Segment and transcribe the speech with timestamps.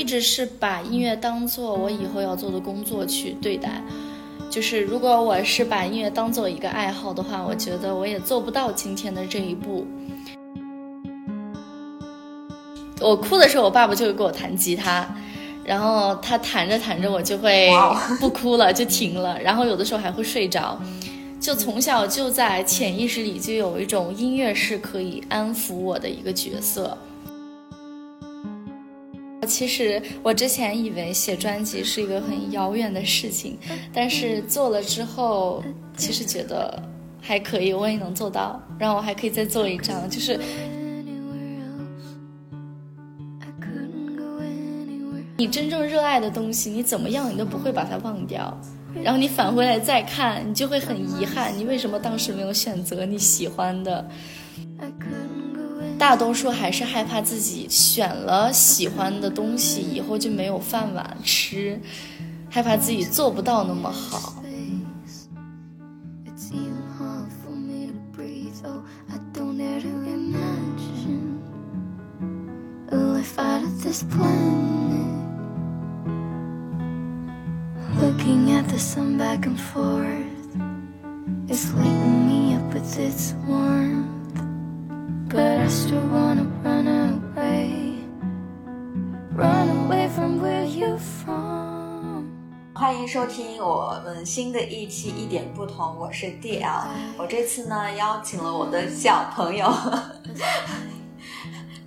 [0.00, 3.82] 一直是把音乐当做我以后要做的工作去对待。
[4.48, 9.86] 就是如果我是把音乐当做一个爱好的话，我觉得我也做不到今天的这一步。
[12.98, 15.06] 我哭的时候，我爸爸就会给我弹吉他，
[15.64, 17.70] 然后他弹着弹着，我就会
[18.18, 19.38] 不哭了，就停了。
[19.42, 20.80] 然后有的时候还会睡着，
[21.38, 26.96] 就从小就在潜意识里就有一种音乐是可以安抚我的一个角色。
[29.46, 33.58] 其实我之前以为写专辑是一个很遥远的事情，
[33.92, 35.62] 但是做了之后，
[35.96, 36.80] 其实觉得
[37.20, 38.60] 还可以，我也能做到。
[38.78, 40.38] 然后我还可以再做一张，就是
[45.36, 48.56] 你真正热爱的东西，你怎么样你都不会把它忘掉。
[49.02, 54.06] 然后你返回来再看，你就会很遗憾，你为什么当时没有选择你喜欢的？
[56.00, 61.78] 大多数还是害怕自己选了喜欢的东西以后就没有饭碗吃，
[62.48, 64.42] 害怕自己做不到那么好。
[85.30, 87.94] But I still wanna run away.
[89.32, 92.26] Run away from where you're from.
[92.74, 96.82] 欢迎收听我们新的一期一点不同我是 dl
[97.16, 99.66] 我这次呢邀请了我的小朋友。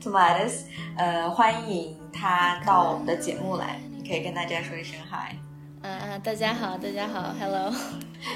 [0.02, 0.61] Tomatoes
[0.97, 3.81] 呃欢迎他到我们的节目来。
[3.91, 5.35] 你可以跟大家说一声 hi
[5.81, 7.73] 嗯嗯大家好大家好 hello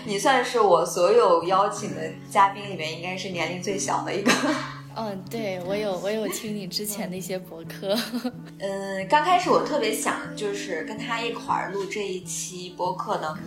[0.03, 4.31] 你算是我所有邀请的嘉宾里面应该是年龄最小的一个
[4.97, 7.95] 嗯，对我有我有听你之前的一些博客。
[8.59, 13.37] 嗯，刚开始我特别想就是跟他一块儿录这一期博客呢，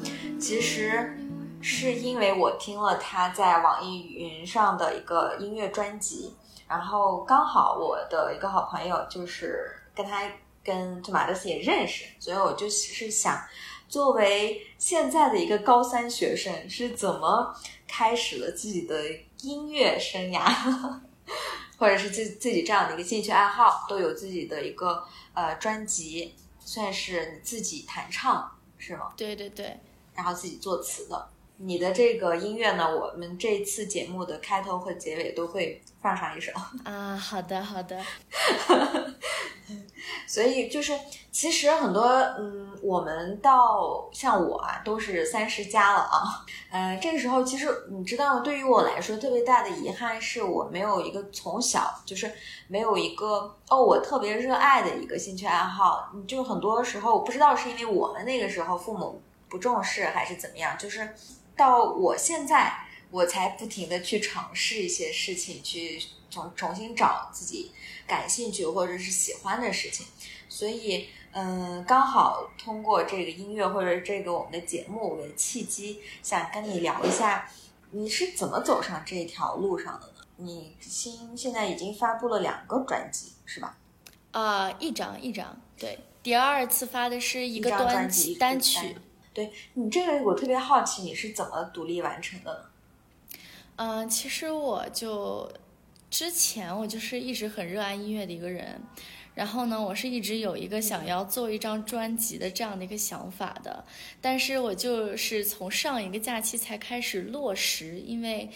[0.41, 1.19] 其实
[1.61, 6.33] 是因为我听了他在网易云上的一个音乐专辑，
[6.69, 10.23] 然后刚好我的一个好朋友就是跟他
[10.63, 13.37] 跟马德斯也认识，所以我就是想，
[13.89, 17.53] 作为现在的一个高三学生，是怎么
[17.89, 19.03] 开始了自己的
[19.43, 21.01] 音乐生涯。
[21.79, 29.13] 或者是自自己这样的一个兴趣爱好，都有自己的一个呃专辑，算是你自己弹唱是吗？
[29.17, 29.79] 对对对，
[30.15, 31.29] 然后自己作词的。
[31.63, 36.51] 你的这个音乐呢，我们这次节目的开头和结尾都会放上一首
[36.85, 37.15] 啊。
[37.17, 37.99] 好的好的。
[40.27, 40.93] 所以就是，
[41.31, 42.03] 其实很多，
[42.39, 52.33] 嗯，我们到像我啊，都是三十加了啊，呃，这个时候其实你知道，对于我来说特别大的遗憾是我没有一个从小就是
[52.69, 56.13] 没有一个哦，我特别热爱的一个兴趣爱好。
[56.27, 61.13] 就很多时候，我不知道是因为我们那个时候父母不重视还是怎么样，就是
[61.57, 67.73] 到我现在，我才不停的去尝试一些事情，去重重新找自己。
[68.07, 70.05] 感兴趣或者是喜欢的事情，
[70.49, 77.49] 所以嗯，刚好通过这个音乐或者这个我们的节目为契机，想跟你聊一下，
[77.93, 80.15] 你是怎么走上这条路上的呢？
[80.39, 83.79] 你新现在已经发布了两个专辑，是吧？
[84.33, 88.97] 啊，一张一张，对，第二次发的是一个专辑单曲。
[89.33, 92.67] 对你这个，我特别好奇，你是怎么独立完成的？
[93.77, 95.51] 嗯，其实我就。
[96.11, 98.83] 之前我就是一直很热爱音乐的一个人，
[99.33, 103.85] 然后呢，我是一直有一个想要做一张专辑的这样的一个想法的，
[104.21, 108.51] 但是我就是从上一个假期才开始落实，因为，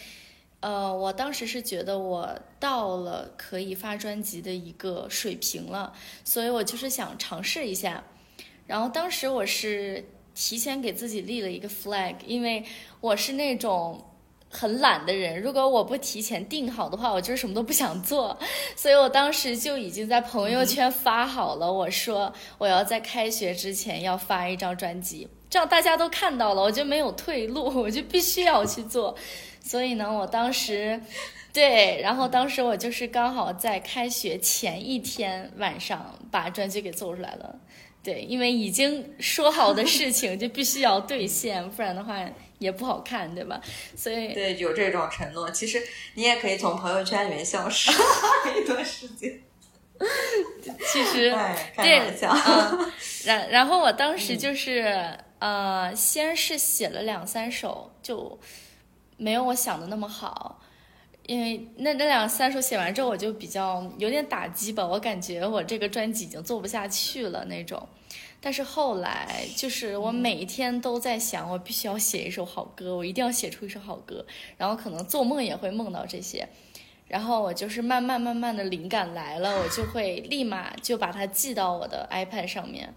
[0.59, 5.93] 呃，我当时是觉得我到了可以发专辑的一个水平了，
[6.25, 8.03] 所以我就是想尝试一下，
[8.67, 12.65] 然后当时我是提前给自己立了一个 flag，因为
[13.01, 14.05] 我是那种。
[14.57, 18.39] 很懒的人，如果我不提前定好的话，我就是什么都不想做。
[18.77, 29.17] 所以我当时就已经在朋友圈发好了，我说我要在开学之前要发一张专辑，这样大家都看到了，我就没有退路， 我就必须要去做。
[29.61, 31.01] 所以呢，我当时，
[31.53, 37.59] 对，然后当时我就是刚好在开学前一天晚上把专辑给做出来了。
[38.05, 42.25] 对，因为已经说好的事情就必须要兑现，不然的话。
[42.61, 43.61] 也不好看，对吧？
[43.95, 45.83] 所以对有这种承诺，其实
[46.15, 47.91] 你也可以从朋友圈里面消失
[48.57, 49.39] 一段时间。
[50.93, 51.31] 其实
[51.77, 52.93] 对，嗯，
[53.27, 58.39] 然然后我当时就是呃，先是写了两三首，就
[59.19, 60.63] 没有我想的那么好。
[61.27, 67.89] 因为那那两三首写完之后，我就比较有点打击吧，我感觉我这个专辑已经做不下去了那种。
[68.43, 74.27] 但是后来，就是我每一天都在想，我必须要写一首好歌，我一定要写出一首好歌。
[74.59, 76.47] 然后可能做梦也会梦到这些，
[77.09, 82.93] 然后我就是慢慢慢慢的灵感来了，我就会立马就把它记到我的 iPad 上面，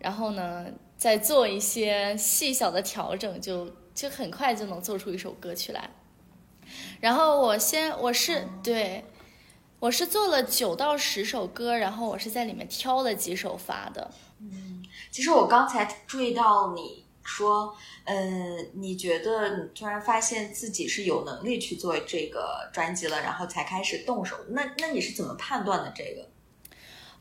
[0.00, 5.88] 然后呢，再做一些细小的调整，就就很快就能做出一首歌曲来。
[7.00, 9.04] 然后我先我是对，
[9.78, 14.10] 我是做了九到十首歌，然后我是在里面挑了几首发的。
[14.40, 24.36] 嗯，其实我刚才注意到你说，嗯，你觉得你突然发现自己是有能力去做这个专辑了，然后才开始动手。
[24.48, 26.28] 那那你是怎么判断的这个？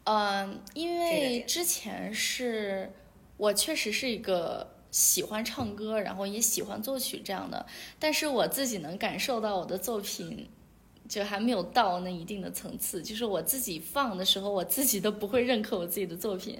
[0.06, 2.92] 嗯，因为之前是
[3.36, 7.64] 我确实是一个喜欢唱歌，然后也喜欢作曲这样的，
[8.00, 10.50] 但是我自己能感受到我的作品
[11.08, 16.60] 就还没有到那一定的层次，就是我自己放的时候，我自己都不会认可我自己的作品。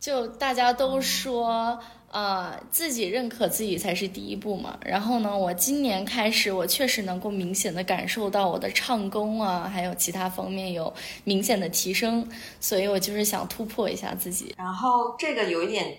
[0.00, 1.78] 就大家都说，
[2.10, 4.78] 呃，自己认可自己才是第一步嘛。
[4.80, 10.94] 然后呢，我今年开始，我确实能够明显的感受到我的唱功啊，还有其他方面有
[11.24, 12.26] 明显的提升，
[12.60, 14.54] 所以我就是想突破一下自己。
[14.56, 15.98] 然后这个有一点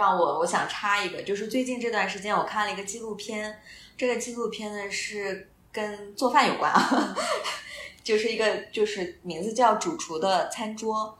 [0.00, 3.60] 让我我想插一个，就是最近这段时间我看了一个纪录片，
[3.96, 7.14] 这个纪录片呢是跟做饭有关啊，
[8.02, 11.18] 就是一个就是名字叫《主厨的餐桌》，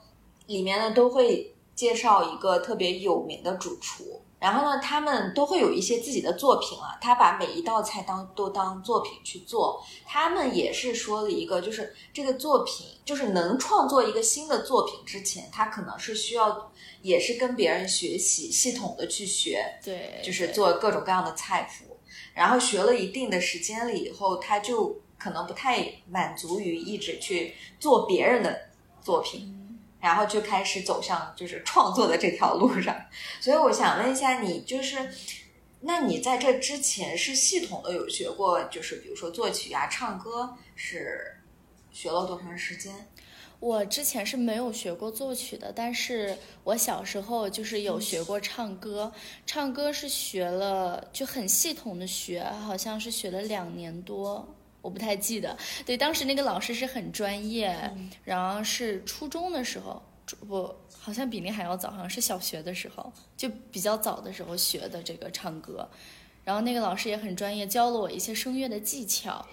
[0.48, 1.54] 里面呢都会。
[1.72, 9.84] 介绍一个特别有名的主厨，然后呢，他们都会有一些自己的作品啊，他把每一道菜当都当作品去做。
[10.06, 16.72] 他们也是说了一个，就是这个作品，就是能创作一个新的作品之前，他可能是需要，
[17.02, 21.98] 也是跟别人学习，系统的去学，对，就是做各种各样的菜谱。
[22.32, 28.70] 然后学了一定的时间了以后，他就可能不太满足于一直去做别人的
[29.02, 29.59] 作品。
[30.00, 32.96] 然后就开始走向就是创作的这条路上，
[33.40, 35.10] 所以我想问一下你，就是，
[35.80, 41.36] 那你在这之前是系统的有学过，就是比如说作曲呀、唱歌，是
[41.92, 43.08] 学了多长时间？
[43.58, 49.12] 我之前是没有学过作曲的，但是我小时候就是有学过唱歌，
[49.44, 54.48] 唱歌是学了就很系统的学，好像是学了两年多。
[54.82, 57.94] 我不太记得，对，当时那个老师是很专业，
[58.24, 60.02] 然后是初中的时候，
[60.48, 65.88] 不，好像比那还要早，好像是小学的时候，就比较早的时候学的这个唱歌，
[66.44, 69.46] 然后那个老师也很专业，教了我一些声乐的技巧，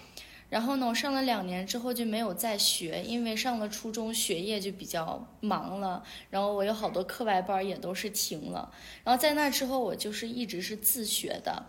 [0.48, 8.72] 然后呢，我上了两年之后就没有再学，因为上了初中学业就比较忙了，然后我有好多课外班也都是停了，
[9.04, 11.66] 然后在那之后我就是一直是自学的。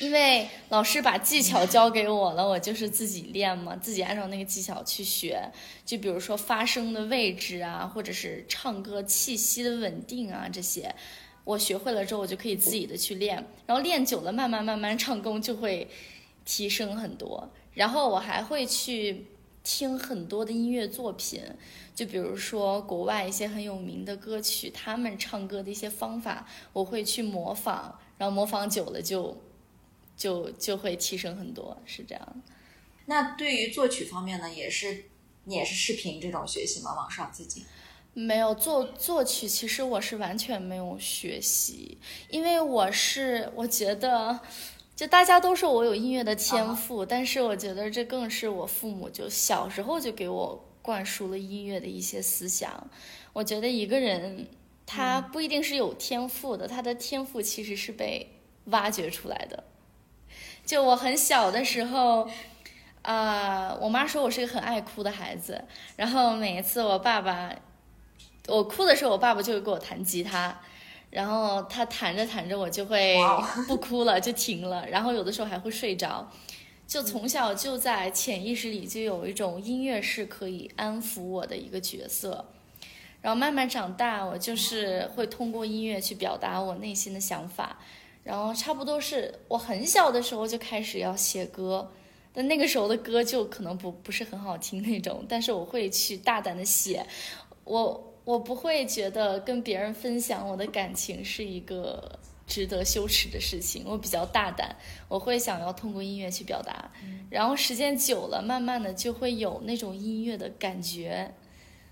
[0.00, 5.38] 因为老师把技巧教给我了，我就是自己练嘛，自己按照那个技巧去学。
[5.84, 10.94] 就比如说发声的位置啊，或者是唱歌气息的稳定啊，这些
[11.44, 13.46] 我学会了之后，我就可以自己的去练。
[13.66, 15.86] 然后练久了，慢慢慢慢唱功就会
[16.46, 17.50] 提升很多。
[17.74, 19.26] 然后我还会去
[19.62, 21.42] 听很多的音乐作品，
[21.94, 27.98] 就比如说国外一些很有名的歌曲，他们唱歌的一些方法，我会去模仿。
[28.16, 29.36] 然后模仿久了就。
[30.20, 32.42] 就就会提升很多，是这样。
[33.06, 35.06] 那对于作曲方面呢，也是
[35.44, 36.92] 你也是视频这种学习吗？
[36.94, 37.64] 网上自己
[38.12, 41.96] 没有作作曲，其实我是完全没有学习，
[42.28, 44.38] 因为我是我觉得，
[44.94, 52.90] 就大家都说我有音乐的天赋，但是我觉得这更是我父母就小时候就给我灌输了音乐的一些思想。
[53.32, 54.46] 我觉得一个人
[54.84, 58.28] 他不一定是有天赋的，他的天赋其实是被
[58.66, 59.64] 挖掘出来的。
[60.70, 62.30] 就我很小的时候，
[63.02, 65.64] 啊，我妈说我是个很爱哭的孩子。
[65.96, 67.52] 然后每一次我爸爸，
[68.46, 70.56] 我哭的时候，我爸爸就会给我弹吉他，
[71.10, 73.16] 然后他弹着弹着，我就会
[73.66, 74.88] 不哭了， 就停了。
[74.88, 76.30] 然后有的时候还会睡着。
[76.86, 82.46] 就从小就在潜意识里就有一种音乐是可以安抚我的一个角色。
[83.20, 87.76] 然后慢慢长大，我就是会通过音乐去表达我内心的想法。
[88.30, 91.90] 然后差不多是我很小的时候就开始要写歌，
[92.32, 97.04] 但那个时候的歌就可能不不是很好听那种，但是我会去大胆的写，
[97.64, 104.76] 我我不会觉得跟别人分享我的感情是一个值得羞耻的事情，我比较大胆，
[105.08, 106.88] 我会想要通过音乐去表达，
[107.30, 111.34] 然后时间久了，慢慢的就会有那种音乐的感觉，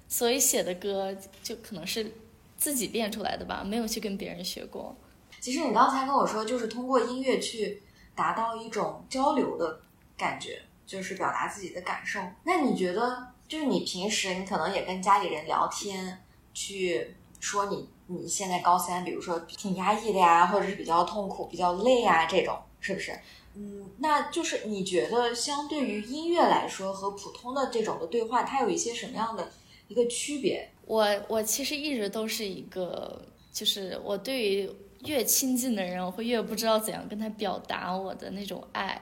[0.06, 2.12] 所以写的歌就可能是
[2.56, 4.96] 自己练出来的吧，没有去跟别人学过。
[5.40, 7.82] 其实你刚才跟我说，就是通过音乐去
[8.14, 9.80] 达到一种交流的
[10.16, 12.20] 感觉，就是表达自己的感受。
[12.44, 23.18] 那你觉得，就是你平时你可能也跟家里人聊天，去说你你现在高三，比如说挺压抑的呀，或者是比较痛苦、比较累啊，这种是不是？
[23.54, 29.50] 嗯，那就是你觉得相对于音乐来说，和普通的这种的对话，它有一些什么样的
[29.88, 30.70] 一个区别？
[30.84, 33.20] 我我其实一直都是一个，
[33.52, 34.70] 就是我对于
[35.04, 39.00] 越亲近的人，我会越不知道怎样跟他表达我的那种爱。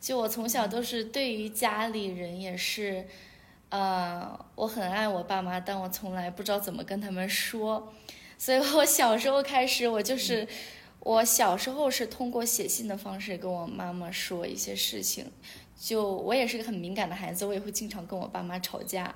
[0.00, 3.06] 就我从小都是对于家里人也是，
[3.68, 7.92] 呃，我很爱我爸妈，但我从来不知道怎么跟他们说。
[8.36, 10.46] 所以我小时候开始，我就是
[10.98, 15.30] 我小时候是通过写信的方式跟我妈妈说一些事情。
[15.76, 19.12] 就我也是个很敏感的孩子，我也会经常跟我爸妈吵架。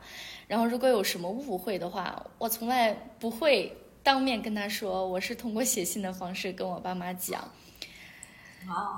[0.49, 3.77] 然后如果有什么误会的话，我从来不会
[4.07, 7.41] 当面跟他说，我是通过写信的方式跟我爸妈讲。
[8.69, 8.95] 啊，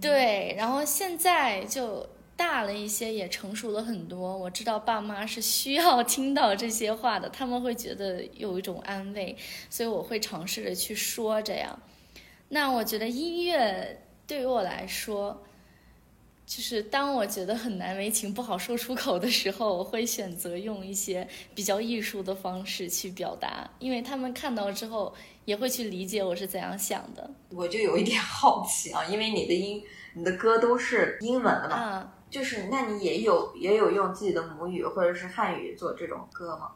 [0.00, 4.38] 对，然后现在就大了一些，也成熟了很多。
[4.38, 9.36] 我知道爸妈是需要听到这些话的，他们会觉得有一种安慰，
[9.68, 11.76] 所以我会尝试着去说这样。
[12.50, 15.42] 那我觉得音乐对于我来说。
[16.54, 25.14] 就是当我觉得很难为情、不好说出口的时候，我会选择用一些比较艺术的方式去表达，因为他们看到之后
[25.46, 27.30] 也会去理解我是怎样想的。
[27.48, 29.82] 我就有一点 好奇啊，因为你的音、
[30.12, 36.72] 你的歌都是英文的嘛，嗯，就是那你也有也有用自己的母语或者是汉语做这种歌吗？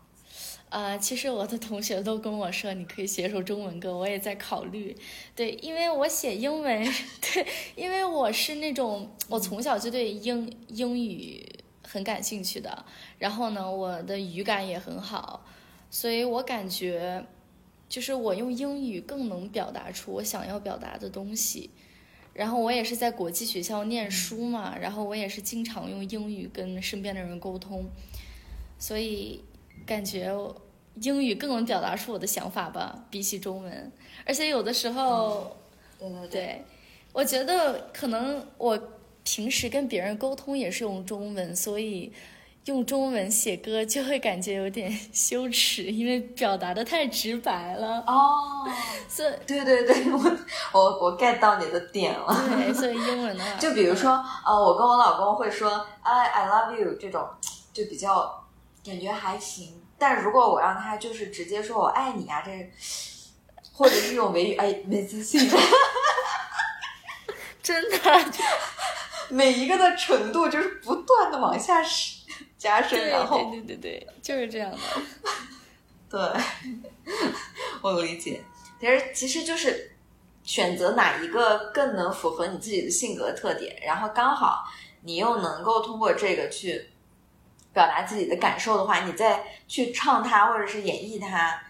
[0.69, 4.95] 呃，其实我的同学都跟我说，你可以写首中文歌，我也在考虑。
[5.35, 6.85] 对，因为我写英文，
[7.23, 7.47] 对，
[7.77, 11.49] 因为我是那种我从小就对英英语
[11.87, 12.85] 很感兴趣的，
[13.19, 15.47] 然后呢，我的语感也很好，
[15.89, 17.25] 所以我感觉
[17.89, 21.71] 就是我用英语更能表达出我想要表达的东西。
[22.35, 27.87] 然后我也是在国际学校念书嘛，然后我也是经常用英语跟身边的人沟通，
[28.81, 29.43] 所以。
[29.87, 30.31] 感觉
[31.01, 33.93] 英语更能表达出我的想法吧，比起中文。
[34.27, 35.57] 而且有的时候，
[35.99, 36.65] 对对对，
[37.13, 38.79] 我觉得可能我
[39.23, 42.13] 平时跟别人沟通也是用中文，所以
[42.65, 48.03] 用中文写歌就会感觉有点羞耻，因为表达的太直白了。
[48.07, 48.67] 哦，
[49.09, 50.19] 所以对对对， 我
[50.73, 52.35] 我我 get 到你的点了。
[52.57, 54.13] 对，所以英文的话， 就比如说，
[54.45, 57.25] 呃，我跟我老公会说 I I love you 这种，
[57.73, 58.43] 就比较。
[58.87, 62.71] 感觉还行，但如果我让他就是直接说我爱你啊，这
[63.73, 65.51] 或者是用维语，哎，没自信，
[67.63, 67.99] 真的，
[69.29, 71.83] 每一个的程度就是不断的往下
[72.57, 74.79] 加深，然后对对对对，就是这样的。
[76.09, 76.21] 对，
[77.83, 78.43] 我理解。
[78.81, 79.97] 其实其实就是
[80.45, 84.65] 选择哪一个更能符合你自己的性格特点，然后刚好
[85.03, 86.91] 你又能够通过这个去。
[87.77, 91.61] 表达自己的感受的话，你再去唱它或者是演绎它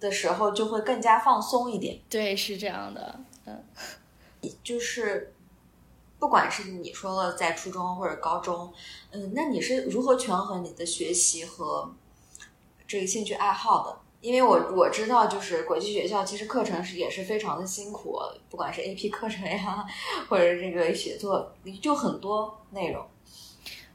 [0.00, 2.00] 的时候，就会更加放松一点。
[2.10, 3.20] 对，是这样的。
[3.46, 3.64] 嗯，
[4.64, 5.32] 就是
[6.18, 8.72] 不管是你说了在初中或者高中，
[9.12, 11.94] 嗯，那你是如何权衡你的学习和
[12.88, 13.96] 这个兴趣爱好的？
[14.20, 18.18] 因为我我知道，就是国际学校其实课程是也是非常的辛苦，
[18.50, 19.86] 不管是 AP 课程呀，
[20.28, 23.06] 或者这个写作，就很多内容。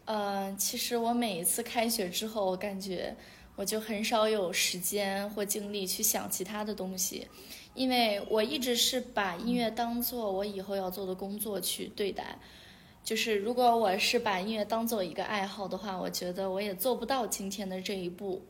[0.09, 3.15] 呃，其实我每一次开学之后，我感觉
[3.55, 7.27] 我就很少有时间或精力去想其他的东西，
[7.75, 12.39] 因为我一直是把音乐当做我以后要做的工作去对待。
[13.03, 18.41] 就是如果我是把音乐当做一个爱好的话，我觉得我也做不到今天的这一步。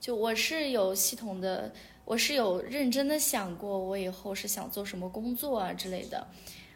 [0.00, 1.70] 就我是有系统的，
[2.06, 6.26] 我是有认真的想过，我以后是想做什么工作啊之类的。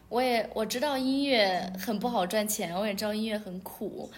[0.08, 4.10] 我也我知道音乐很不好赚钱，我也知道音乐很苦。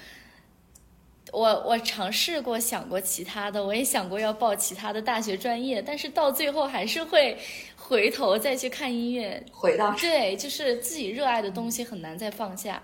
[1.33, 7.39] 我我尝试过想过其他的，我也想过要报其他的大学专业，但是到最后还是会
[7.77, 9.45] 回头再去看音乐。
[9.53, 12.83] 回到对，就是自己热爱的东西很难再放下。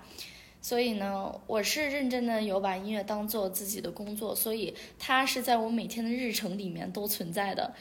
[0.60, 7.72] 所以呢，我是认真的有把音乐当做自己的工作，所以它是在我每天的日程里面都存在的。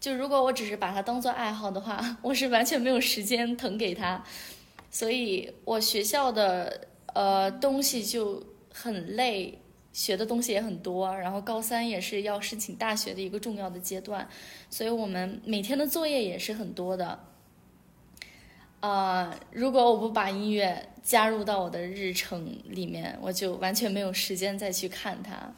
[0.00, 4.24] 就如果我只是把它当做爱好的话， 我是完全没有时间腾给他。
[4.90, 9.58] 所以我学校的呃东西就很累，
[9.92, 14.28] 学的东西也很多，然后高三也是要申请大学的一个重要的阶段，
[14.68, 17.18] 所以我们每天的作业也是很多的。
[18.80, 25.52] 啊，如果我不把音乐加入到我的日程里面，我就完全没有时间再去看它。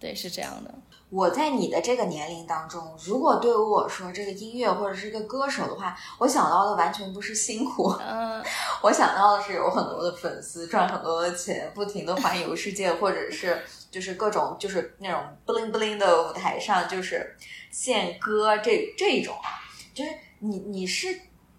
[0.00, 0.74] 对，是这样的。
[1.14, 8.42] 我在你的这个年龄当中，如果对于我说这个音乐或者是一个歌手的话，我想到的完全不是辛苦，嗯，
[8.82, 17.36] 我想到的是有很多的粉丝赚很多的钱，不停的环游世界，或者是就是各种就是那种 bling bling 的舞台上就是
[17.70, 19.62] 献歌这这种啊，
[19.94, 21.06] 就是你你是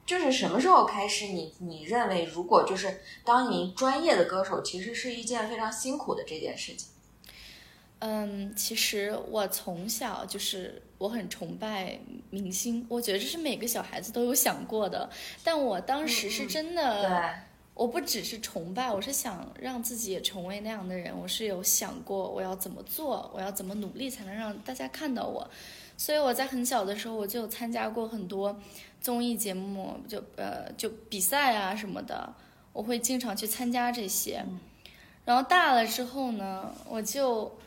[0.06, 6.90] 就是什么时候开始你你认为如果就是当一名专业的歌手，其实是一件非常辛苦的这件事情。
[8.00, 11.98] 嗯，其实我从小就是我很崇拜
[12.30, 15.10] 明星，我觉得这是每个小孩子都有想过的。
[15.44, 17.34] 但我当时是真的，对，
[17.74, 21.18] 我不只是崇拜，我是想让自己也成为那样的人。
[21.18, 25.50] 我是有想过我要怎么做，我要怎么努力才能让大家看到我。
[25.98, 28.60] 所以我在很小的时候我就参加过很多
[29.00, 32.32] 综艺节目，就呃就比赛啊什么的，
[32.74, 34.46] 我会经常去参加这些。
[35.24, 37.58] 然后大了之后呢，我就。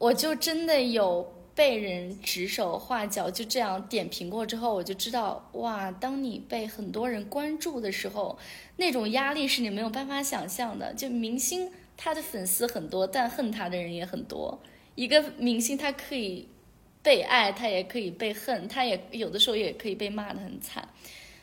[0.00, 8.38] 我就真的有被人指手画脚，就这样点评过之后，我就知道哇，当你被很多人关注的时候，
[8.76, 10.94] 那种压力是你没有办法想象的。
[10.94, 14.58] 就明星他的粉丝很多，但恨他的人也很多。
[14.94, 16.48] 一个明星他可以
[17.02, 20.88] 被爱，他也可以被恨，他也有的时候也可以被骂得很惨。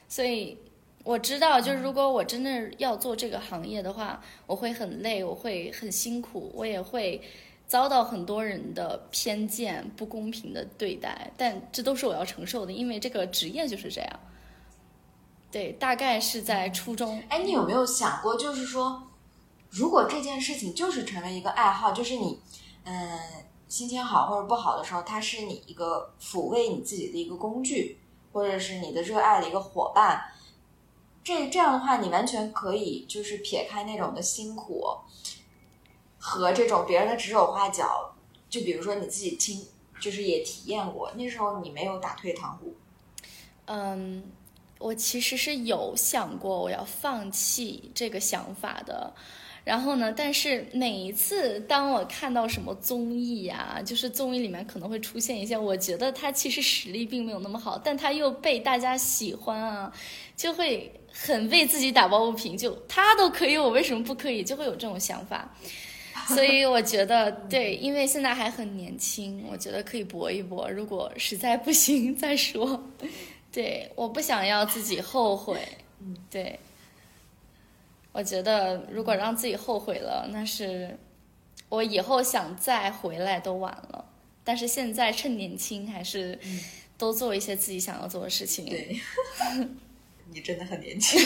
[0.09, 0.57] 所以
[1.03, 7.21] 我知道，就是如果我真的要做这个行业的话，我会很累，我会很辛苦，我也会。
[7.67, 14.19] 遭到很多人的偏见、不公平的对待，但这都是我要承受的，因为这个职业就是这样。
[15.51, 17.21] 对，大概是在初中。
[17.29, 19.03] 哎，你有没有想过，就是说，
[19.69, 22.39] 如果这件事情就是成为一个爱好，就是你，
[22.83, 23.19] 嗯，
[23.67, 27.99] 心情好或者不好的时候，它是你一个抚慰你自己的一个工具，
[28.31, 30.21] 或者是你的热爱的一个伙伴。
[31.23, 34.85] 这这样的话，你完全可以就是撇开那种的辛苦。
[36.29, 38.13] 和这种别人的指手画脚，
[38.49, 39.65] 就比如说你自己亲，
[40.01, 42.75] 就是也体验过，那时候你没有打退堂鼓。
[43.67, 44.21] 嗯，
[44.77, 49.13] 我其实是有想过我要放弃这个想法的。
[49.63, 59.93] 然后呢，但是每一次当我看到什么综艺呀，就是综艺里面可能会出现一些，我觉得他其实实力并没有那么好，但他又被大家喜欢啊，
[60.35, 62.57] 就会很为自己打抱不平。
[62.57, 64.43] 就他都可以，我为什么不可以？
[64.43, 65.53] 就会有这种想法。
[66.35, 70.69] 所以我觉得对，因为现在还很年轻，我觉得可以搏一搏。
[70.69, 72.83] 如果实在不行再说。
[73.51, 75.59] 对，我不想要自己后悔。
[75.99, 76.59] 嗯， 对。
[78.11, 80.97] 我觉得如果让自己后悔了，那是
[81.69, 84.05] 我以后想再回来都晚了。
[84.43, 86.37] 但是现在趁年轻，还是
[86.97, 88.65] 多做一些自己想要做的事情。
[88.65, 88.99] 对，
[90.33, 91.19] 你真的很年轻。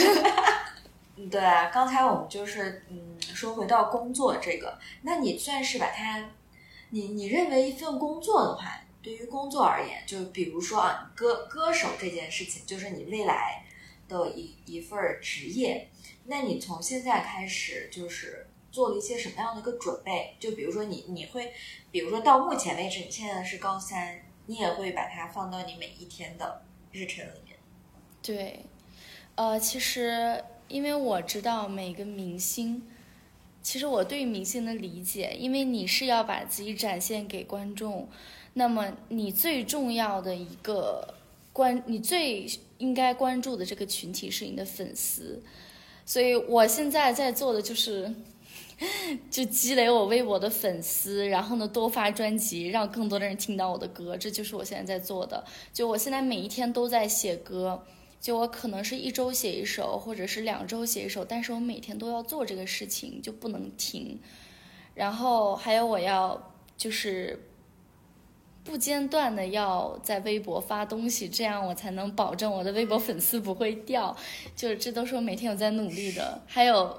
[1.29, 6.31] 对啊，刚才我们就是嗯，说回到工作这个，那你算是把它，
[6.89, 13.65] 你你认为一份工作的话，对于工作而言，就比如说啊，歌歌手这件事情，就是你未来
[14.07, 15.89] 的一一份职业，
[16.25, 20.36] 那你从现在开始就是做了一些什么样的一个准备？
[20.39, 21.53] 就比如说你你会，
[21.91, 27.57] 比如说到目前为止，你现在是高三，你也会把它放到你每一天的日程里面？
[28.21, 28.65] 对，
[29.36, 30.43] 呃，其实。
[30.71, 32.81] 因为我知道每个明星，
[33.62, 38.07] 其实我对明星的理解，因为你是要把自己展现给观众，
[38.53, 41.13] 那么你最重要的一个
[41.53, 42.47] 关，你最
[42.79, 45.43] 应该关注的这个群体是你的粉丝，
[46.05, 48.12] 所以我现在在做的就是，
[49.29, 55.43] 就积累我微博的粉丝，然后呢多发专辑，让更多的人听到我的歌，这就是我现在在做的。
[55.71, 57.84] 就我现在每一天都在写歌。
[58.21, 64.19] 就我可能是一周写一首，或者是两周写一首，但是我每天都要做这个事情，就不能停。
[64.93, 67.47] 然后还有我要就是
[68.63, 74.15] 不间断的要在微博发东西，这样我才能保证我的微博粉丝不会掉。
[74.55, 76.43] 就是这都是我每天有在努力的。
[76.45, 76.95] 还有，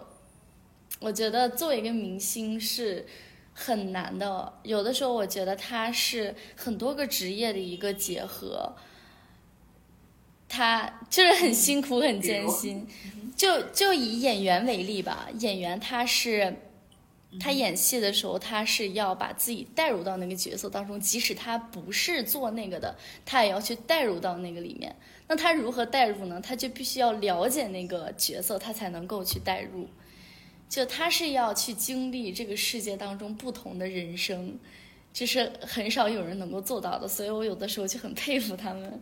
[0.98, 3.06] 我觉得做一个明星是
[3.52, 8.74] 很难的，有的时候我觉得它是很多个职业的一个结合。
[10.55, 12.87] 他就是很辛苦、很艰辛，
[13.35, 15.27] 就就以演员为例吧。
[15.38, 16.55] 演员他是，
[17.41, 24.95] 他演戏的时候，他是要把自己带入到那个角色当中，即使他不是做那个的，他也要去带入到那个里面。
[25.27, 26.38] 那他如何带入呢？
[26.38, 29.88] 他就必须要了解那个角色，他才能够去带入。
[30.69, 34.59] 就他是要去经历这个世界当中不同的人生，
[35.15, 37.09] 这是很少有人能够做到的。
[37.09, 39.01] 所以我有的时候就很佩服他们。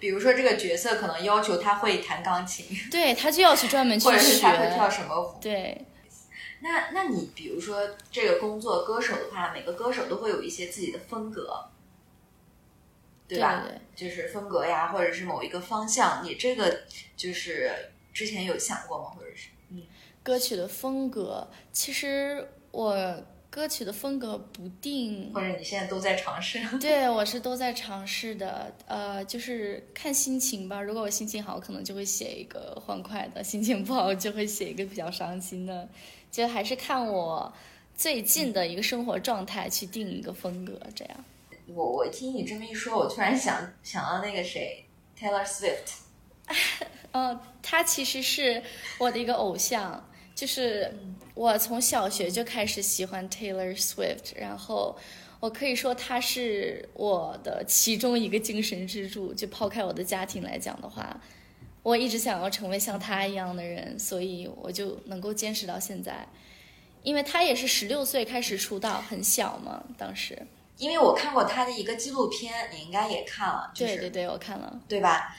[0.00, 5.38] 比如说这个角色可能要求他会弹钢琴，对他就要去专门去学，或者是他会跳什么舞。
[5.40, 5.84] 对，
[6.60, 11.66] 那那你比如说这个工作歌手的话，每个歌手都会有一些自己的风格，
[13.28, 13.64] 对吧？
[13.68, 16.82] 对就是风格呀，或者是某一个方向，你这个
[17.16, 17.70] 就是
[18.12, 19.04] 之前有想过吗？
[19.14, 19.82] 或者是嗯
[20.22, 26.60] 歌曲的风格，其实我歌曲的风格不定，或者你现在都在尝试？
[26.78, 30.80] 对我是都在尝试的，呃，就是看心情吧。
[30.80, 35.88] 如果我心情好，可能就会写一个欢快的；心情不好，就会写一个比较伤心的。
[36.30, 37.52] 就还是看我
[37.96, 41.24] 最近的一个生活状态去定一个风格，这样。
[41.66, 44.84] 我我听你这么一说，我突然想想到那个谁
[45.18, 45.98] ，Taylor Swift。
[47.12, 48.62] 呃，他其实是
[48.98, 50.92] 我的一个偶像，就是
[51.40, 54.94] 我从小学就开始喜欢 Taylor Swift，然后
[55.40, 59.32] 我可以说他是我的其中一个精神支柱。
[59.32, 61.18] 就抛开我的家庭来讲的话，
[61.82, 66.28] 我一直想要成为像他一样的人，所以我就能够坚持到现在。
[67.02, 70.46] 因为他也是十六岁开始出道，很小嘛，当时。
[70.76, 74.78] 因为我看过他的一个纪录片，你应该也看了，就是、对对对，我看了。
[74.86, 75.34] 对吧？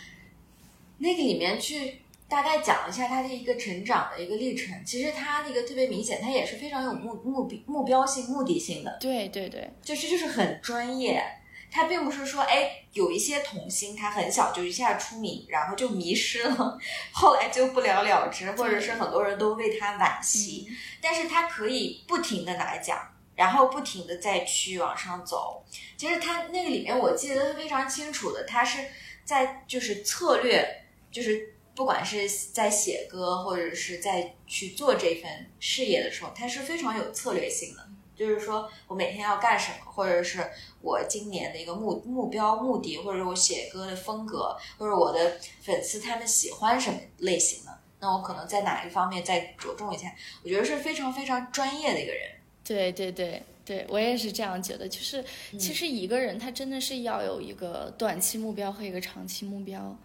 [0.98, 2.01] 那个里面去
[2.32, 4.74] 大概讲一下他的一个成长的一个历程。
[4.86, 11.22] 其实他那个特别明显，他也是非常有目目目标性、目的性的，对对对，就是就是很专业。
[11.70, 16.80] 他并不是说，哎，有一些童星，他很小就一下出名，然后就迷失了，
[17.12, 20.68] 后来就不了了之，或者是很多人都为他惋惜。
[20.70, 22.98] 嗯但是他可以不停的拿奖，
[23.36, 25.66] 然后不停的再去往上走。
[25.98, 28.86] 其实他那个里面我记得非常清楚的，他是
[29.26, 37.88] 在就是策略，就是不管是在写歌或者是在去做这份事业的时候，他是非常有策略性的。
[38.14, 40.46] 就是说我每天要干什么，或者是
[40.82, 50.14] 我今年的一个目目标、目的，或者我写歌的风格，或者我的粉丝他们喜欢什么类型的，那我可能在哪一方面再着重一下。
[50.44, 52.30] 我觉得是非常非常专业的一个人。
[52.64, 54.88] 对对对对，我也是这样觉得。
[54.88, 59.98] 就是嗯其实一个人他真的是要有一个短期目标和一个长期目标。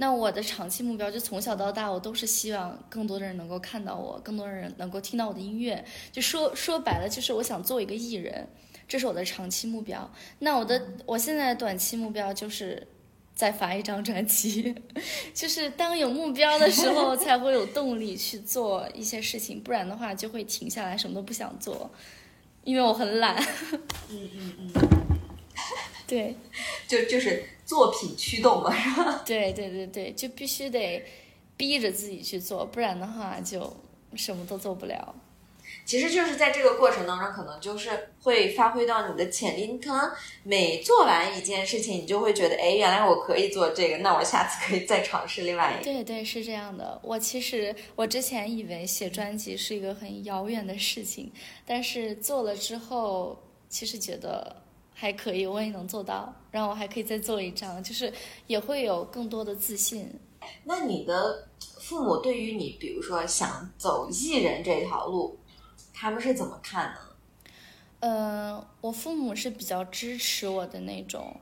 [0.00, 5.84] 那我的长期目标就从小到大，我都是希望更多的人能够看到我，更多的人能够听到我的音乐。
[6.10, 8.48] 就说说白了，就是我想做一个艺人，
[8.88, 10.10] 这是我的长期目标。
[10.38, 12.88] 那我的我现在的短期目标就是
[13.34, 14.74] 再发一张专辑，
[15.34, 21.90] 就是当有目标的时候，才会有动力去做一些事情，不然的话就会停下来，什么都不想做，
[22.64, 23.36] 因为我很懒。
[24.08, 24.72] 嗯 嗯嗯，
[26.10, 26.34] 对
[26.86, 29.22] 就就是作品驱动嘛，是吧？
[29.24, 31.02] 对对对对，就必须得
[31.56, 33.74] 逼着自己去做，不然的话就
[34.16, 35.14] 什么都做不了。
[35.84, 39.66] 其实就是在这个过程当中，可能就是会发挥到你的潜力。
[39.66, 40.10] 你可能
[40.44, 45.84] 每做完一件事情，你就会觉得，哎，原来我可以做这个，那我下次可以再尝试另外一个。
[45.84, 47.00] 对对，是这样的。
[47.02, 51.32] 我其实我之前以为写专辑是一个很遥远的事情，
[51.64, 54.54] 但是做了之后，其实觉得
[55.00, 56.30] 还可以，我也能做到。
[56.50, 58.12] 然后我还可以再做一张，就是
[58.46, 60.12] 也会有更多的自信。
[60.64, 65.38] 那你的父母对于你，比如说想走艺人这条路，
[65.94, 67.00] 他们是怎么看的？
[68.00, 71.34] 呃，我父母是比较支持我的那种，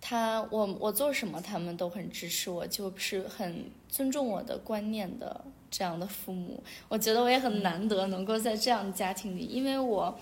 [0.00, 6.62] 他我我做什么他们都很支持我，就是很尊重我的观念的这样的父母。
[6.88, 10.18] 我觉得我也很难得能够在这样的家庭里，因为我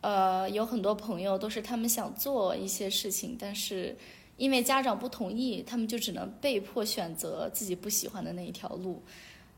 [0.00, 3.96] 呃有很多朋友都是他们想做一些事情，但是
[4.36, 9.02] 因为家长不同意，他们就只能被迫选择自己不喜欢的那一条路。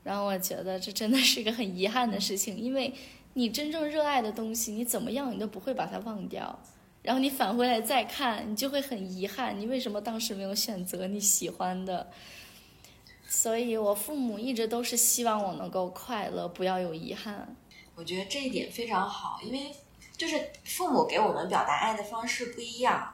[0.03, 2.93] 然后我觉得这真的是一个很遗憾的事情，因为
[3.33, 6.59] 你真正热爱的东西，你怎么样你都不会把它忘掉。
[7.01, 12.09] 然后你返回来再看，你就会很遗憾，你为什么当时没有选择你喜欢的？
[13.27, 17.55] 所以我父母一直都是希望我能够快乐，不要有遗憾。
[17.95, 19.71] 我觉得这一点非常好，因为
[20.23, 23.13] 就是父母给我们表达爱的方式不一样。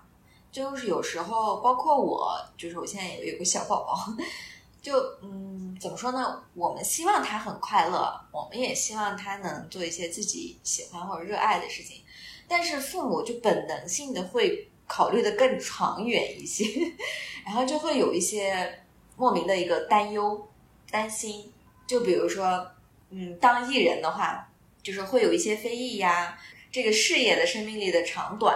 [0.52, 4.14] 就是有时候，包括我，就是我现在也有个小宝宝，
[4.80, 4.94] 就
[5.24, 6.44] 嗯，怎么说呢？
[6.54, 12.04] 我们希望他很快乐，我们也希望他能做一些自己喜欢或者热爱的事情。
[12.48, 16.64] 但是父母就本能性的会考虑的更长远一些，
[17.44, 18.84] 然后就会有一些
[19.18, 20.48] 莫名的一个担忧、
[20.92, 21.52] 担心。
[21.88, 22.68] 就比如说，
[23.10, 24.48] 嗯，当艺人的话，
[24.84, 26.38] 就是会有一些非议呀，
[26.72, 28.56] 这个事业的生命力的长短。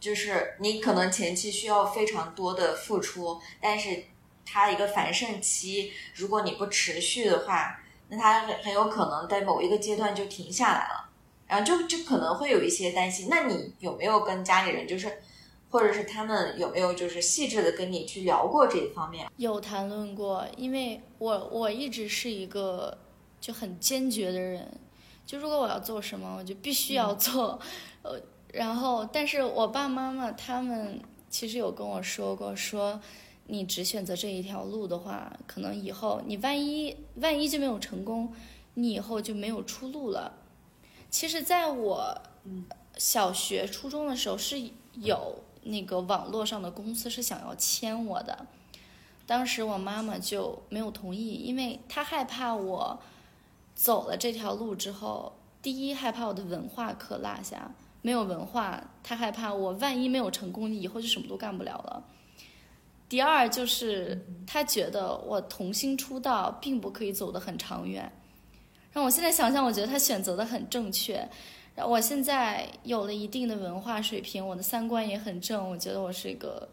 [0.00, 4.04] 就是你可能前期需要非常多的付出，但是
[4.44, 11.08] 它一个繁盛期，如果你不持续的话，那它很很有可能在某一个阶段就停下来了，
[11.46, 13.28] 然后就就可能会有一些担心。
[13.30, 15.22] 那你有没有跟家里人，就是
[15.70, 19.26] 或者是他们有没有就是细致的跟你去聊过这一方面？
[19.38, 22.98] 有谈论过，因为我我一直是一个
[23.40, 24.70] 就很坚决的人，
[25.26, 27.58] 就如果我要做什么，我就必须要做。
[28.02, 28.20] 呃，
[28.52, 33.00] 然后，但是我爸妈妈他们其实有跟我说过，说
[33.46, 38.32] 你只选择这一条路的话，可能以后你万一万一就没有成功，
[38.74, 40.32] 你以后就没有出路了。
[41.10, 42.20] 其实，在我
[42.96, 44.60] 小学、初中的时候是
[44.94, 48.46] 有那个网络上的公司是想要签我的，
[49.26, 53.00] 当时我妈妈就没有同意，因为她害怕我
[53.74, 62.04] 走了这条路之后，第一害怕我的文化课落下，没有文化，他害怕我万一没有成功，以后就什么都干不了了。
[63.08, 68.10] 第二就是他觉得我童星出道并不可以走得很长远，
[68.92, 71.28] 让我现在想想，我觉得他选择的很正确。
[71.74, 76.68] 然后我现在有了一定的文化水平，我的三观也很正，我觉得我是一个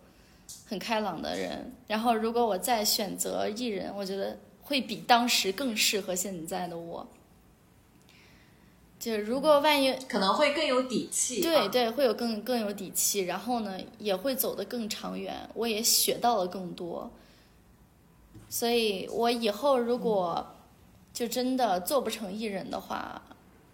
[0.65, 1.73] 很开朗的人。
[1.87, 4.37] 然后如果我再选择艺人，我觉得
[4.71, 7.05] 会比当时更适合现在的我。
[8.97, 17.11] 就如果万一可能会更有底气，对对，会有更更有底气，然后呢也会走得更长远，我也学到了更多。
[18.47, 20.55] 所以我以后如果
[21.11, 23.21] 就真的做不成艺人的话，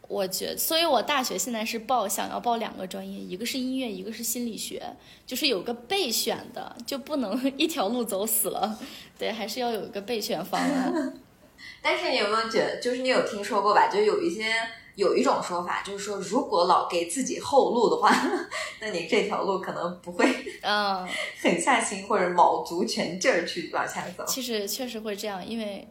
[0.07, 4.81] 我觉，所以我大学现在是报想要报两个专业，一个是音乐，一个是心理学，
[5.25, 8.79] 就是有个备选的，就不能 一条路走死了，
[9.19, 11.13] 对，还是要有一个备选方案。
[11.83, 13.87] 但是你有没有觉得，就是你有听说过吧？
[13.87, 14.53] 就有一些
[14.95, 18.09] 有一种说法，就是说，如果老给自己后路的话，
[18.79, 20.25] 那你这条路可能不会
[20.61, 21.05] 嗯，
[21.41, 24.23] 狠下心或者卯足全劲儿去往下走。
[24.25, 25.85] 其实确实会这样，因为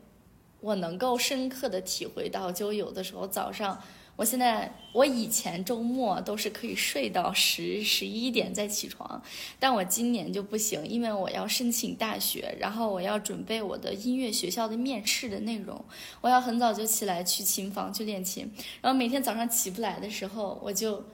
[0.61, 3.79] 我能够深刻的体会到，就有的时候早上。
[4.17, 9.23] 我现在，我以前周末都是可以睡到十十一点再起床，
[9.61, 15.85] 但我今年就不行，因为我要申请大学，然后我要准备我的音乐学校的面试的内容，
[16.23, 18.51] 我要很早就起来去琴房去练琴，
[18.81, 21.05] 然后每天早上起不来的时候，我就。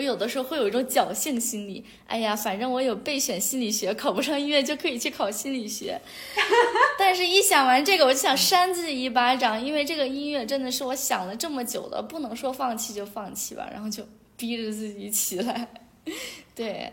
[0.00, 6.00] 我有的时候会有一种侥幸心理，哎呀，反正我有备选心理学，考不上音乐就可以去考心理学。
[6.98, 13.68] 但是，一想完这个，我就想扇自己一巴掌，因为这个音乐真的是我想了这么久的，不能说放弃就放弃吧。
[13.70, 14.02] 然后就
[14.38, 15.68] 逼着自己起来。
[16.56, 16.90] 对，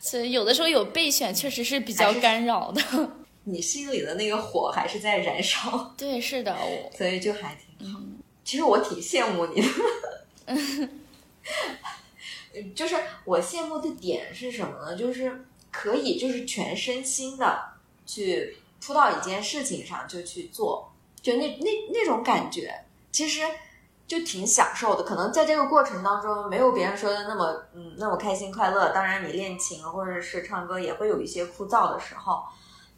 [0.00, 2.82] 所以有的时候有备选确实是比较干扰的。
[3.46, 5.94] 你心里的那个火还是在燃烧。
[5.96, 8.00] 对，是的，我所以就还挺好。
[8.44, 9.68] 其实我挺羡慕你的。
[12.74, 14.96] 就是我羡慕的点是什么呢？
[14.96, 17.72] 就是可以就是全身心的
[18.06, 23.42] 去扑到一件事情上就去做，就那那那种感觉，其实
[24.06, 25.04] 就挺享受的。
[25.04, 28.90] 可能在这个过程当中，没有别人说的那么嗯那么开心快乐。
[28.90, 32.42] 当然，你练琴或者是唱歌也会有一些枯燥的时候，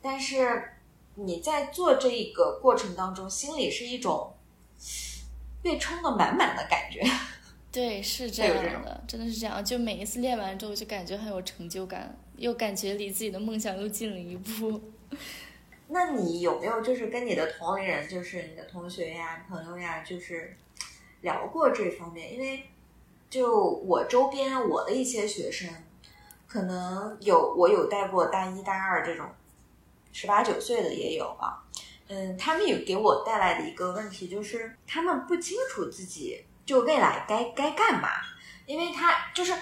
[0.00, 0.76] 但是
[1.16, 4.34] 你在做这个过程当中，心里是一种
[5.60, 7.02] 被充的满满的感觉。
[7.72, 9.64] 对，是这样的，真的是这样。
[9.64, 14.80] 就每一次练完之后，就感觉很有成就感，又感觉离自己的梦想又近了一步。
[15.86, 20.56] 那你有没有就是跟你的同龄人，就是你的同学呀、朋友呀，就是
[21.20, 22.34] 聊过这方面？
[22.34, 22.64] 因为
[23.28, 25.68] 就我周边我的一些学生，
[26.48, 29.26] 可能有我有带过大一、大二这种
[30.12, 31.62] 十八九岁的也有啊。
[32.08, 36.44] 嗯，他们也给我带来的一个问题就是，他们不清楚自己。
[36.70, 38.08] 就未来该该干嘛？
[38.64, 39.52] 因为他就是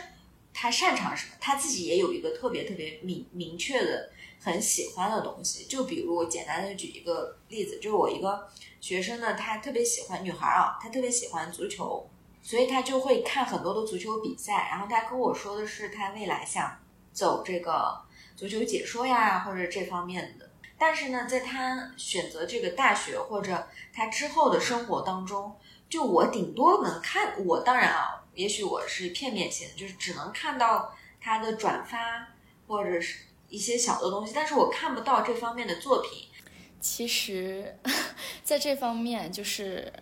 [0.52, 5.64] 他擅长什么，他自己也有一个特别特别明明确的很喜欢的东西。
[5.64, 8.46] 就比如我简单的举一个例子，就是我一个
[8.82, 12.06] 学生呢，他特别喜欢女孩啊，他特别喜欢足球，
[12.42, 14.68] 所以他就会看很多的足球比赛。
[14.70, 16.78] 然后他跟我说的是，他未来想
[17.14, 17.98] 走这个
[18.36, 20.50] 足球解说呀，或者这方面的。
[20.76, 25.56] 但是呢，在他选择这个大学或者他之后的生活当中。
[25.88, 32.28] 就我顶多能看，我当然啊，也许我是片面性，就是只能看到他的转发
[32.66, 36.28] 或者是一些小的东西，但是我看不到这方面的作品。
[36.80, 37.76] 其实，
[38.44, 39.92] 在这方面，就是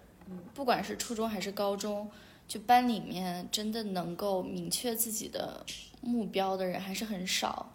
[0.52, 2.10] 不管是初中还是高中，
[2.46, 5.64] 就班里面真的能够明确自己的
[6.00, 7.72] 目标的人还是很少。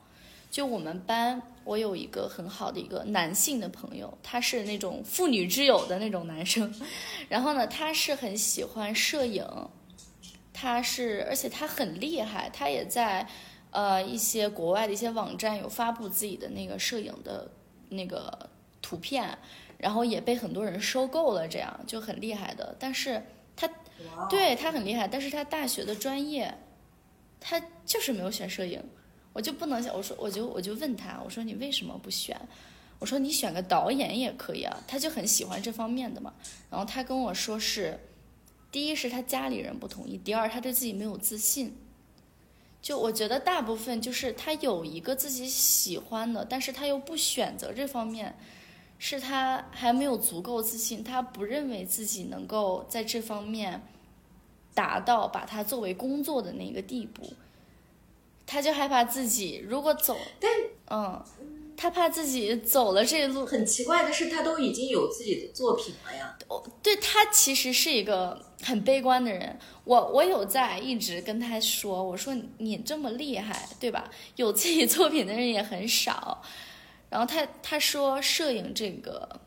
[0.51, 6.73] 就我们班，我有一个很好的一个男性的朋友，他是那种妇女之友的那种男生，
[7.29, 9.45] 然后呢，他是很喜欢摄影，
[10.53, 13.27] 他是，而且他很厉害，他也在
[13.71, 17.49] 呃一些国外的一些网站有发布自己的那个摄影的
[17.89, 18.49] 那个
[18.81, 19.37] 图片，
[19.77, 22.75] 然后也被很多人收购了，这样就很厉害的。
[22.79, 23.23] 但是
[23.55, 23.69] 他
[24.29, 26.53] 对他很厉害，但是他大学的专业，
[27.39, 28.83] 他就是没有选摄影。
[29.33, 32.39] 我就不能想，我说我就我就问他，我说你为什么不选？
[32.99, 36.33] 我说你选个导演也可以啊，他就很喜欢这方面的嘛。
[36.69, 37.99] 然后他跟我说是，
[38.71, 41.75] 第一是他家里人不同意，第二他对自己没有自信。
[42.81, 48.35] 就我觉得大部分就是他有一个自己喜欢的，但是他又不选择这方面，
[48.99, 53.81] 是他还没有足够自信，他不认为自己能够在这方面
[54.73, 57.33] 达到把它作为工作的那个地步，
[58.51, 60.51] 他就害怕自己如果走，但
[60.89, 61.23] 嗯，
[61.77, 66.37] 他怕自己走了这路，很奇怪的是，他都已经有自己的作品了呀。
[66.83, 69.57] 对他其实是一个很悲观的人。
[69.85, 74.11] 我我有在一直跟他说，我说你这么厉害，对吧？
[74.35, 76.43] 有自己作品的人也很少。
[77.09, 79.39] 然后他他说摄影这个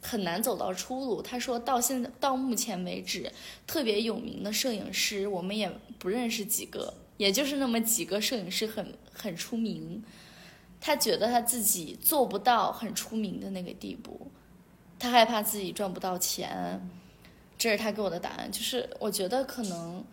[0.00, 1.20] 很难走到出路。
[1.20, 3.30] 他说到现在到目前为止，
[3.66, 10.02] 特别有名的摄影师我们也不认识几个，也就是那么几个摄影师很很出名。
[10.80, 14.30] 他觉得他自己做不到很出名的那个地步，
[14.98, 16.86] 他害怕自己赚不到钱。
[17.56, 20.04] 这是他给我的答案，就是我觉得可能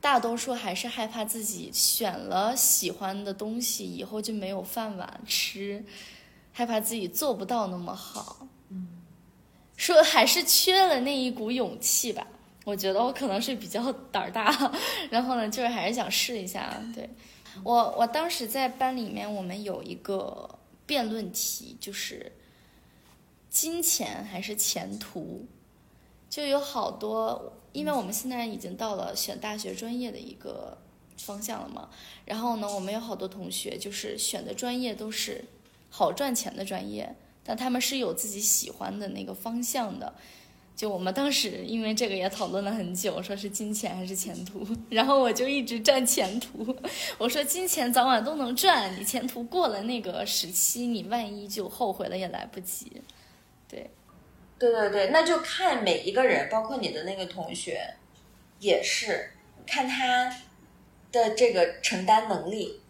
[0.00, 5.84] 大多数还是害怕自己选了喜欢的东西以后就没有饭碗吃，
[6.52, 8.48] 害怕自己做不到那么好。
[8.70, 8.88] 嗯，
[9.76, 12.26] 说还是缺了那一股勇气吧。
[12.70, 14.72] 我觉得我可能是比较胆儿大，
[15.10, 16.80] 然后呢，就是还是想试一下。
[16.94, 17.10] 对
[17.64, 20.48] 我，我当时在班里面，我们有一个
[20.86, 22.30] 辩论题，就是
[23.48, 25.44] 金钱还是前途。
[26.28, 30.78] 就有好多，因为我们现在已经到了选大学专业的一个
[31.16, 31.88] 方向了嘛。
[32.24, 35.44] 然后呢，我们有好多同学就是选的专业都是
[35.90, 40.14] 好赚钱的专业，但他们是有自己喜欢的那个方向的。
[40.80, 44.66] 就我们当时因为这个也讨论了很久，说是金钱还是前途。
[44.88, 46.74] 然后我就一直占前途，
[47.18, 53.02] 我说金钱早晚都能赚，你前途过了那个时期，你万一就后悔了也来不及。
[53.68, 53.90] 对。
[54.58, 57.96] 对对对，那就看每一个人，包括你的那个同学，
[58.58, 59.32] 也是
[59.66, 60.34] 看他
[61.12, 62.80] 的这个承担能力。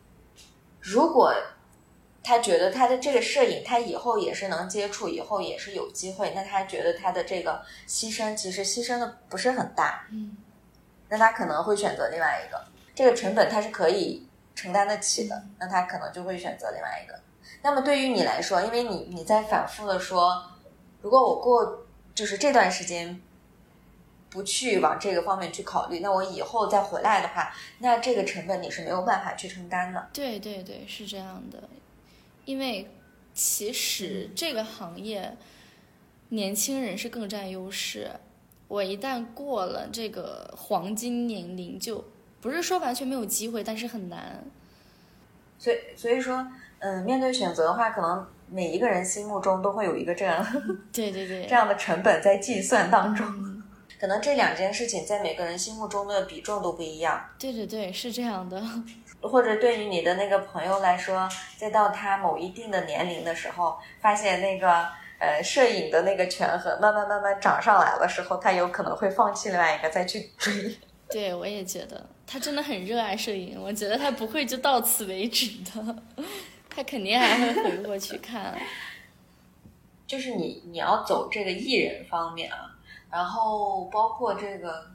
[0.79, 1.35] 如果
[2.23, 10.37] 他觉得他的这个摄影，他以后也是能接触，以后也是有机会，那他觉得他的这个牺牲其实牺牲的不是很大，嗯，
[11.09, 17.19] 那他可能会选择另外一个，这个成本他是可以承担得起的，那他可能就会选择另外一个。
[17.63, 20.47] 那么对于你来说，因为你你在反复的说。
[21.03, 23.19] 如果我过就是这段时间
[24.29, 30.11] 不去往这个方面去考虑，那我以后再回来的话，那这个成本你是没有办法去承担的。
[30.13, 31.59] 对对对，是这样的。
[32.45, 32.91] 因为
[33.33, 35.37] 其实这个行业
[36.31, 38.11] 年轻人是更占优势。
[38.69, 42.05] 我一旦过了这个黄金年龄，就
[42.41, 44.45] 不是说完全没有机会，但是很难。
[45.59, 46.47] 所以所以说，
[46.79, 48.27] 嗯，面对选择的话，可能。
[48.53, 50.45] 每一个人心目中都会有一个这样，
[50.93, 53.63] 对对对， 这样的成本在计算当中，
[54.01, 57.31] 可能这两件事情在每个人心目中的比重都不一样。
[57.39, 58.61] 对对对，是这样的。
[59.23, 70.77] 或者对于你的那个朋友来说，再到他某一定的年龄的时候，发现那个呃摄影的那个权衡慢慢慢慢涨上来的时候，他有可能会放弃另外一个再去追。
[71.11, 75.97] 对，我也觉得他真的很热爱摄影，我觉得他不会就到此为止的。
[76.73, 78.57] 他肯定还会回过去看，
[80.07, 82.71] 就是你你要走这个艺人方面啊，
[83.11, 84.87] 然后包括这个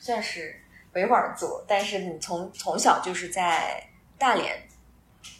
[0.00, 0.61] 算是
[0.94, 3.82] 维吾尔族，但是你从从小就是在
[4.18, 4.68] 大连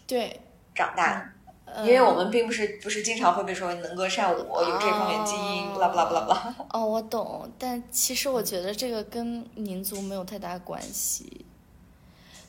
[0.07, 0.41] 对
[0.75, 1.33] 长大，
[1.79, 6.55] 因为我们并不是不是经常会被说能歌善舞，有这方面基因，啦不啦不啦不啦。
[6.71, 11.45] 哦，我懂，但其实我觉得这个跟民族没有太大关系。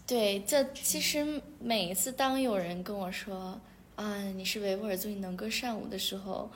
[0.05, 3.59] 对，这其实每一次当有人跟我说
[3.95, 6.51] 啊，你是维吾尔族，你能歌善舞的时候，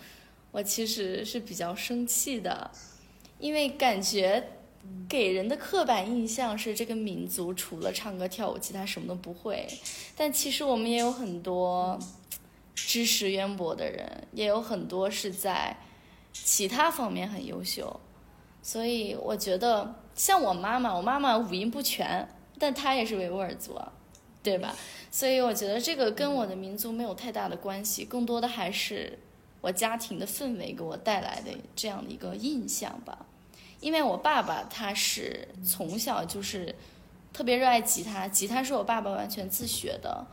[0.51, 2.69] 我其实是比较生气的，
[3.39, 4.43] 因为感觉
[5.09, 9.67] 给人的刻板印象是这个民族除了唱歌跳舞，其他什么都不会。
[10.15, 11.97] 但其实我们也有很多
[12.75, 15.77] 知识渊博的人，也有很多是在
[16.33, 17.99] 其他方面很优秀，
[18.61, 22.27] 所以我觉得像我妈妈，我妈妈五音不全。
[22.59, 23.79] 但她也是维吾尔族，
[24.41, 24.75] 对吧？
[25.11, 29.19] 所以我觉得这个跟我的民族没有太大的关系，更多的还是
[29.61, 33.27] 我家庭的氛围给我带来的这样的一个印象吧。
[33.79, 36.75] 因为我爸爸他是从小就是
[37.31, 40.25] 特别热爱吉他，吉他是我爸爸完全自学的。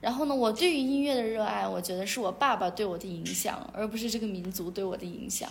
[0.00, 5.50] 然后呢，我对于音乐的热爱，我觉得是我爸爸对我的影响，而不是这个民族对我的影响。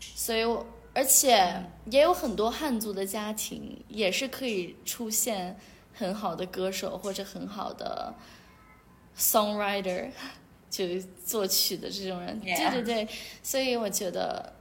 [0.00, 0.44] 所以。
[0.44, 0.66] 我。
[0.94, 5.56] 而且也有很多汉族的家庭，也是可以出现
[5.94, 8.12] 很好的歌手或者很好的
[9.16, 10.10] songwriter，
[10.68, 10.84] 就
[11.24, 12.40] 作曲的这种人。
[12.40, 13.08] 对对对，
[13.44, 14.52] 所以我觉得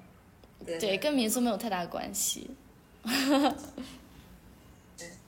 [0.66, 2.50] 对，跟民宿没有太大关系。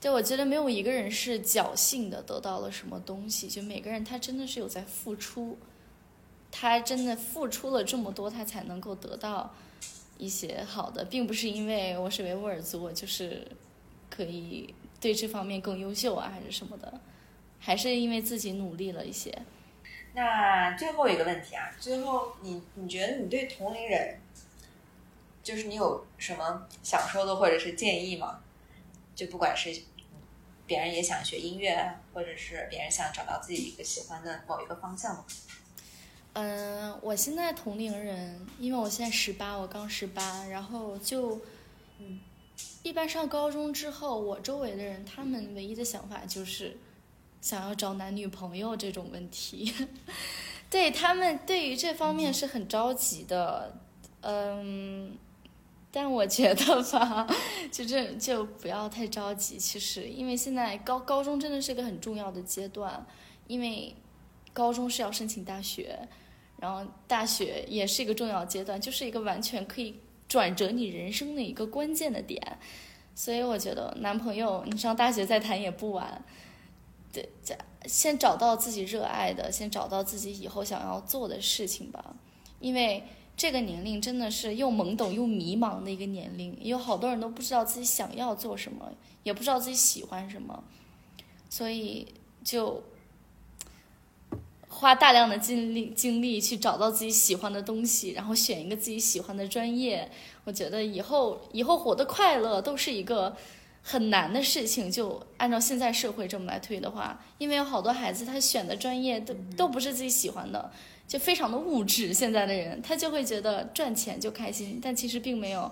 [0.00, 5.58] 对，我觉得没有一个人是侥幸的得到了什么东西，就每个人他真的是有在付出，
[6.50, 9.54] 他真的付出了这么多，他才能够得到
[10.16, 13.46] 一些好的，并不是因为我是维吾尔族，我就是
[14.08, 17.00] 可以对这方面更优秀啊，还是什么的，
[17.58, 19.42] 还是因为自己努力了一些。
[20.14, 24.18] 那最后一个问题啊，最后你你觉得你对同龄人，
[25.42, 28.40] 就是你有什么想说的或者是建议吗？
[29.14, 29.74] 就不管是
[30.66, 35.24] 别人也想学音乐，或者是别人想找到自己一个喜欢的某一个方向吗？
[36.34, 41.40] 嗯，我现在同龄人，因为我现在十八，我刚十八，然后就，
[41.98, 42.20] 嗯，
[42.84, 46.76] 一般上高中之后，我周围的人他们唯一的想法就是
[47.40, 49.74] 想要找男女朋友这种问题，
[50.70, 53.74] 对他们对于这方面是很着急的，
[54.20, 55.18] 嗯，
[55.92, 57.26] 但我觉得吧，
[57.72, 63.06] 就这就不要太着急，其实因为现在高高中真的是个很重要的阶段，
[63.46, 63.94] 因为
[64.52, 66.08] 高中是要申请大学。
[66.60, 72.58] 然后大学也是一个重要阶段，就是一个完全可以转折你人生的一个关键的点，
[73.14, 76.22] 所以我觉得男朋友你上大学再谈也不晚，
[77.10, 77.26] 对，
[77.86, 82.14] 先找到自己热爱的，先找到自己以后想要做的事情吧，
[82.58, 83.04] 因为
[83.40, 90.62] 这个年龄真的是又懵懂又迷茫的一个年龄，有好多人都不知道自己想要做什么，也不知道自己喜欢什么，
[91.48, 92.06] 所以
[92.44, 92.82] 就。
[94.68, 100.10] 花大量的精力精力去找到自己喜欢的东西，然后选一个自己喜欢的专业。
[100.44, 103.34] 我觉得以后以后活得快乐都是一个
[103.82, 104.90] 很难的事情。
[104.90, 110.70] 就按照现在社会这么来推的话，因为有好多孩子他选的专业都都不是自己喜欢的，
[111.10, 112.14] 就非常的物质。
[112.14, 115.68] 现在的人他就会觉得赚钱就开心，但其实并没有，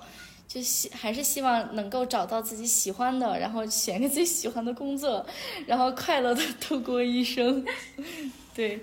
[0.48, 5.24] 就希还是希望能够找到自己喜欢的，然后选个自己喜欢的工作，
[5.64, 7.64] 然后快乐的度过一生。
[8.52, 8.80] 对，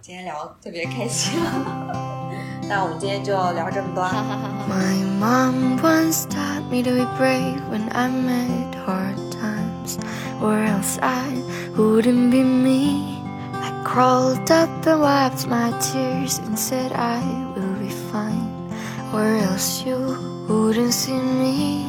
[0.00, 1.38] 今天聊特别开心，
[2.68, 4.02] 那我们今天就聊这么多。
[4.02, 4.66] 好好好好。
[4.68, 9.98] My mom once taught me to be brave when I met hard times,
[10.40, 11.30] or else I
[11.76, 13.11] wouldn't be me.
[13.84, 17.20] Crawled up and wiped my tears and said I
[17.54, 18.48] will be fine,
[19.12, 19.98] or else you
[20.48, 21.84] wouldn't see me.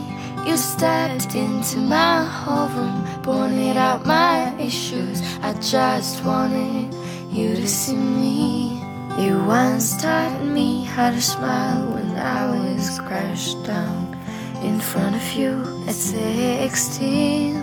[0.46, 5.22] You stepped into my whole room, pointed out my issues.
[5.42, 6.94] I just wanted
[7.32, 8.82] you to see me.
[9.18, 14.18] You once taught me how to smile when I was crashed down
[14.64, 17.54] in front of you at 16.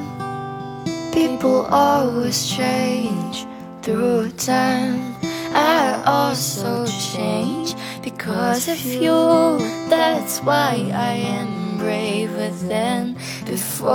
[1.12, 3.46] People always change
[3.82, 5.14] through time.
[5.52, 9.58] I also change because of you.
[9.88, 13.90] That's why I am braver than before.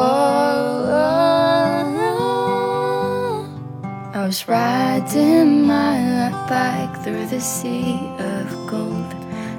[4.14, 9.14] I was riding my bike through the sea of gold,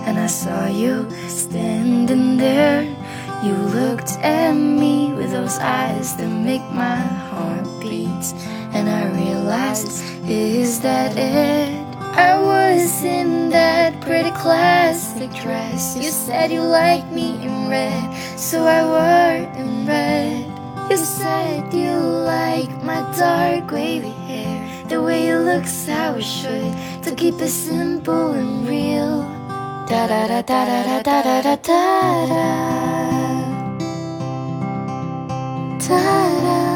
[0.06, 2.82] and I saw you standing there.
[3.44, 8.26] You looked at me with those eyes that make my heart beat,
[8.76, 11.72] and I realized, is that it?
[12.28, 15.96] I was in that pretty classic dress.
[15.96, 18.04] You said you liked me in red,
[18.38, 20.44] so I wore in red.
[20.90, 21.96] You said you
[22.34, 26.72] like my dark wavy hair, the way it look's how it should,
[27.04, 29.22] to keep it simple and real.
[29.88, 31.86] Da da da da da da da da da da.
[35.86, 35.98] Da
[36.44, 36.75] da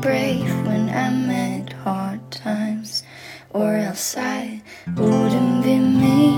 [0.00, 3.02] brave when I met hard times,
[3.50, 4.62] or else I
[4.96, 6.32] wouldn't be me.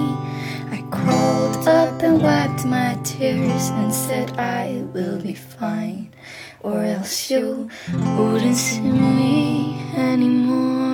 [0.70, 6.12] I crawled up and wiped my tears and said I will be fine,
[6.60, 7.68] or else you
[8.16, 10.91] wouldn't see me anymore.